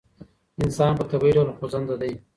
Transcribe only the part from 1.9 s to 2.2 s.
دی.